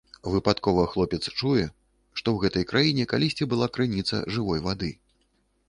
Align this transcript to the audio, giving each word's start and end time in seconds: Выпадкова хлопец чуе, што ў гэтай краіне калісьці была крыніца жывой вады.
Выпадкова 0.35 0.85
хлопец 0.93 1.19
чуе, 1.39 1.65
што 2.21 2.27
ў 2.35 2.47
гэтай 2.47 2.65
краіне 2.73 3.07
калісьці 3.13 3.49
была 3.55 3.71
крыніца 3.77 4.25
жывой 4.37 4.59
вады. 4.69 4.93